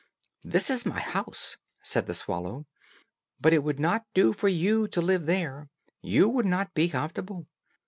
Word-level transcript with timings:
"This 0.43 0.71
is 0.71 0.83
my 0.83 0.99
house," 0.99 1.57
said 1.83 2.07
the 2.07 2.15
swallow; 2.15 2.65
"but 3.39 3.53
it 3.53 3.61
would 3.63 3.79
not 3.79 4.07
do 4.15 4.33
for 4.33 4.47
you 4.47 4.87
to 4.87 4.99
live 4.99 5.27
there 5.27 5.69
you 6.01 6.27
would 6.27 6.47
not 6.47 6.73
be 6.73 6.89
comfortable. 6.89 7.45